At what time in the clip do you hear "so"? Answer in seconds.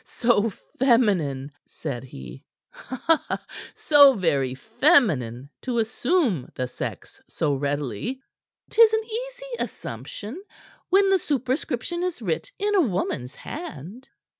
0.03-0.49, 3.75-4.15, 7.29-7.53